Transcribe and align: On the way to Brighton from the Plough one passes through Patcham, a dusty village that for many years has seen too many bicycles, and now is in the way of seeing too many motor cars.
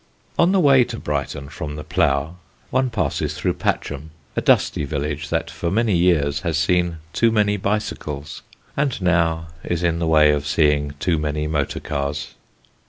On 0.39 0.51
the 0.51 0.59
way 0.59 0.83
to 0.85 0.97
Brighton 0.97 1.47
from 1.47 1.75
the 1.75 1.83
Plough 1.83 2.37
one 2.71 2.89
passes 2.89 3.35
through 3.35 3.53
Patcham, 3.53 4.09
a 4.35 4.41
dusty 4.41 4.83
village 4.83 5.29
that 5.29 5.51
for 5.51 5.69
many 5.69 5.95
years 5.95 6.39
has 6.39 6.57
seen 6.57 6.97
too 7.13 7.31
many 7.31 7.55
bicycles, 7.55 8.41
and 8.75 8.99
now 8.99 9.49
is 9.63 9.83
in 9.83 9.99
the 9.99 10.07
way 10.07 10.31
of 10.31 10.47
seeing 10.47 10.95
too 10.99 11.19
many 11.19 11.45
motor 11.45 11.79
cars. 11.79 12.33